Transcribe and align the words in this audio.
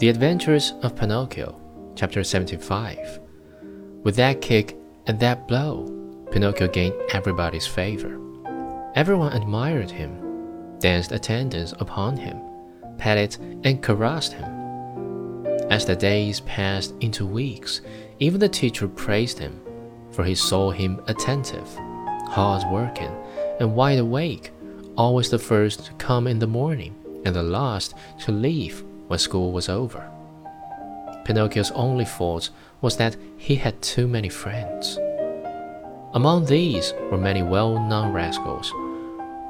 The 0.00 0.08
Adventures 0.08 0.72
of 0.80 0.96
Pinocchio, 0.96 1.60
chapter 1.94 2.24
75. 2.24 3.20
With 4.02 4.16
that 4.16 4.40
kick 4.40 4.74
and 5.06 5.20
that 5.20 5.46
blow, 5.46 6.24
Pinocchio 6.30 6.68
gained 6.68 6.94
everybody's 7.12 7.66
favor. 7.66 8.18
Everyone 8.94 9.34
admired 9.34 9.90
him, 9.90 10.78
danced 10.78 11.12
attendance 11.12 11.72
upon 11.80 12.16
him, 12.16 12.40
petted 12.96 13.36
and 13.62 13.82
caressed 13.82 14.32
him. 14.32 15.46
As 15.68 15.84
the 15.84 15.96
days 15.96 16.40
passed 16.40 16.94
into 17.02 17.26
weeks, 17.26 17.82
even 18.20 18.40
the 18.40 18.48
teacher 18.48 18.88
praised 18.88 19.38
him, 19.38 19.60
for 20.12 20.24
he 20.24 20.34
saw 20.34 20.70
him 20.70 20.98
attentive, 21.08 21.68
hard 22.26 22.64
working, 22.72 23.14
and 23.60 23.76
wide 23.76 23.98
awake, 23.98 24.50
always 24.96 25.28
the 25.28 25.38
first 25.38 25.84
to 25.84 25.92
come 25.94 26.26
in 26.26 26.38
the 26.38 26.46
morning 26.46 26.94
and 27.26 27.36
the 27.36 27.42
last 27.42 27.92
to 28.20 28.32
leave 28.32 28.82
when 29.10 29.18
school 29.18 29.50
was 29.50 29.68
over. 29.68 30.08
Pinocchio's 31.24 31.72
only 31.72 32.04
fault 32.04 32.50
was 32.80 32.96
that 32.96 33.16
he 33.36 33.56
had 33.56 33.82
too 33.82 34.06
many 34.06 34.28
friends. 34.28 35.00
Among 36.14 36.44
these 36.44 36.94
were 37.10 37.18
many 37.18 37.42
well 37.42 37.80
known 37.80 38.12
rascals 38.12 38.70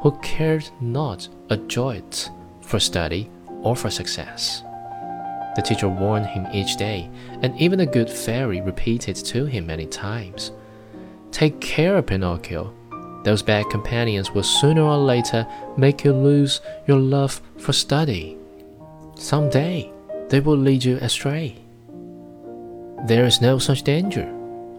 who 0.01 0.19
cared 0.23 0.67
not 0.81 1.29
a 1.51 1.59
jot 1.59 2.31
for 2.63 2.81
study 2.81 3.31
or 3.61 3.77
for 3.77 3.91
success. 3.91 4.63
The 5.57 5.63
teacher 5.63 5.91
warned 5.91 6.27
him 6.27 6.47
each 6.55 6.79
day, 6.79 7.11
and 7.43 7.55
even 7.61 7.81
the 7.81 7.87
good 7.87 8.09
fairy 8.09 8.63
repeated 8.63 9.17
to 9.17 9.45
him 9.45 9.67
many 9.67 9.85
times 9.85 10.53
Take 11.33 11.61
care, 11.61 12.01
Pinocchio. 12.01 12.73
Those 13.25 13.43
bad 13.43 13.69
companions 13.71 14.31
will 14.31 14.43
sooner 14.43 14.83
or 14.83 14.97
later 14.97 15.47
make 15.77 16.03
you 16.03 16.15
lose 16.15 16.63
your 16.87 16.99
love 16.99 17.43
for 17.59 17.75
study. 17.75 18.40
Some 19.21 19.51
day 19.51 19.93
they 20.31 20.41
will 20.41 20.57
lead 20.57 20.83
you 20.83 20.97
astray. 20.97 21.59
There 23.07 23.27
is 23.27 23.43
no 23.43 23.59
such 23.59 23.83
danger, 23.83 24.27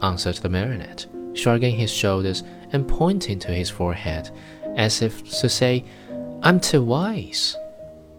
answered 0.01 0.37
the 0.37 0.49
marionette, 0.49 1.05
shrugging 1.35 1.75
his 1.75 1.91
shoulders 1.93 2.41
and 2.73 2.87
pointing 2.87 3.37
to 3.37 3.51
his 3.51 3.69
forehead, 3.69 4.31
as 4.75 5.03
if 5.03 5.23
to 5.41 5.47
say, 5.47 5.85
I'm 6.41 6.59
too 6.59 6.83
wise. 6.83 7.55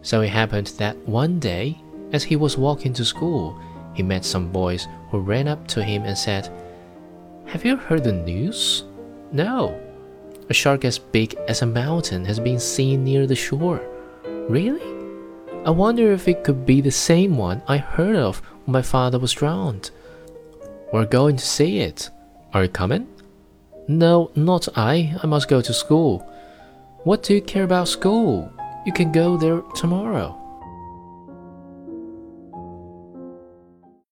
So 0.01 0.21
it 0.21 0.29
happened 0.29 0.67
that 0.77 0.95
one 1.05 1.41
day, 1.41 1.77
as 2.13 2.23
he 2.23 2.37
was 2.37 2.57
walking 2.57 2.93
to 2.93 3.03
school, 3.03 3.59
he 3.93 4.01
met 4.01 4.23
some 4.23 4.49
boys 4.49 4.87
who 5.11 5.19
ran 5.19 5.49
up 5.49 5.67
to 5.67 5.83
him 5.83 6.03
and 6.03 6.17
said, 6.17 6.49
Have 7.47 7.65
you 7.65 7.75
heard 7.75 8.05
the 8.05 8.13
news? 8.13 8.85
No. 9.33 9.77
A 10.49 10.53
shark 10.53 10.85
as 10.85 10.97
big 10.97 11.35
as 11.49 11.63
a 11.63 11.65
mountain 11.65 12.23
has 12.23 12.39
been 12.39 12.61
seen 12.61 13.03
near 13.03 13.27
the 13.27 13.35
shore. 13.35 13.81
Really? 14.47 15.02
I 15.65 15.69
wonder 15.69 16.11
if 16.11 16.27
it 16.27 16.43
could 16.43 16.65
be 16.65 16.81
the 16.81 16.91
same 16.91 17.37
one 17.37 17.63
I 17.69 17.77
heard 17.77 18.17
of 18.17 18.39
when 18.65 18.73
my 18.73 18.81
father 18.81 19.17
was 19.17 19.31
drowned. 19.31 19.91
We're 20.91 21.05
going 21.05 21.37
to 21.37 21.45
see 21.45 21.79
it. 21.79 22.09
Are 22.53 22.63
you 22.63 22.69
coming? 22.69 23.07
No, 23.87 24.29
not 24.35 24.67
I. 24.75 25.15
I 25.23 25.25
must 25.25 25.47
go 25.47 25.61
to 25.61 25.73
school. 25.73 26.19
What 27.05 27.23
do 27.23 27.33
you 27.33 27.41
care 27.41 27.63
about 27.63 27.87
school? 27.87 28.51
You 28.85 28.91
can 28.91 29.13
go 29.13 29.37
there 29.37 29.61
tomorrow. 29.73 30.37